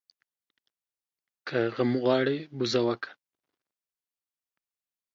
که 1.47 1.57
غم 1.75 1.91
غواړې، 2.03 2.37
بزه 2.57 2.81
وکه. 2.87 3.11